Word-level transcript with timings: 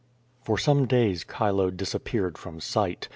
For 0.41 0.57
some 0.57 0.87
days 0.87 1.23
Chilo 1.37 1.69
disappeared 1.69 2.35
from 2.35 2.59
sight. 2.59 3.07